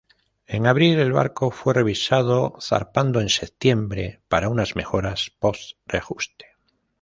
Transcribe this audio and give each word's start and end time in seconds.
En 0.47 0.65
abril, 0.65 0.97
el 0.99 1.11
barco 1.13 1.51
fue 1.51 1.75
revisado, 1.75 2.57
zarpando 2.59 3.21
en 3.21 3.29
septiembre 3.29 4.19
para 4.29 4.49
unas 4.49 4.75
mejoras 4.75 5.29
post 5.37 5.77
reajuste. 5.85 6.47